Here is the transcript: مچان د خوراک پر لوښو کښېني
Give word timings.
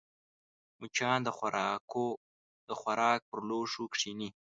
مچان 0.79 1.19
د 2.69 2.73
خوراک 2.79 3.21
پر 3.29 3.39
لوښو 3.49 3.83
کښېني 3.93 4.29